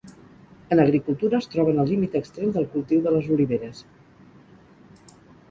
En 0.75 0.79
agricultura 0.85 1.39
es 1.43 1.47
troba 1.55 1.71
en 1.73 1.81
el 1.83 1.89
límit 1.91 2.17
extrem 2.21 2.55
del 2.57 2.67
cultiu 2.73 3.05
de 3.05 3.15
les 3.17 3.31
oliveres. 3.37 3.85